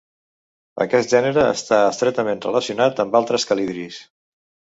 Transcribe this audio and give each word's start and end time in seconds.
Aquest 0.85 1.13
gènere 1.15 1.43
està 1.49 1.79
estretament 1.89 2.41
relacionat 2.47 3.03
amb 3.05 3.19
altres 3.21 3.47
calidris. 3.53 4.01